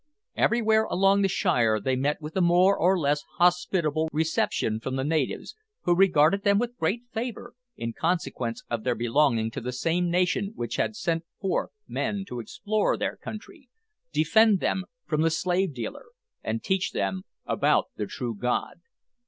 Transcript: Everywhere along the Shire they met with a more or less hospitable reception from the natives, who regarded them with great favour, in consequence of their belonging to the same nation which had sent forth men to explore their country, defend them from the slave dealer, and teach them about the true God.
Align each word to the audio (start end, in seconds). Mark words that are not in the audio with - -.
Everywhere 0.35 0.85
along 0.85 1.21
the 1.21 1.27
Shire 1.27 1.79
they 1.79 1.95
met 1.95 2.19
with 2.19 2.35
a 2.35 2.41
more 2.41 2.75
or 2.75 2.97
less 2.97 3.21
hospitable 3.37 4.09
reception 4.11 4.79
from 4.79 4.95
the 4.95 5.03
natives, 5.03 5.55
who 5.83 5.93
regarded 5.93 6.41
them 6.43 6.57
with 6.57 6.75
great 6.79 7.03
favour, 7.13 7.53
in 7.77 7.93
consequence 7.93 8.63
of 8.67 8.83
their 8.83 8.95
belonging 8.95 9.51
to 9.51 9.61
the 9.61 9.71
same 9.71 10.09
nation 10.09 10.53
which 10.55 10.77
had 10.77 10.95
sent 10.95 11.23
forth 11.39 11.69
men 11.87 12.25
to 12.29 12.39
explore 12.39 12.97
their 12.97 13.15
country, 13.15 13.69
defend 14.11 14.59
them 14.59 14.85
from 15.05 15.21
the 15.21 15.29
slave 15.29 15.71
dealer, 15.71 16.05
and 16.41 16.63
teach 16.63 16.93
them 16.93 17.21
about 17.45 17.89
the 17.95 18.07
true 18.07 18.33
God. 18.33 18.81